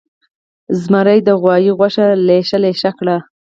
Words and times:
زمر 0.81 1.07
د 1.27 1.29
غوایه 1.41 1.71
غوږه 1.77 2.05
لېشه 2.27 2.57
لېشه 2.63 2.91
کړه. 2.99 3.17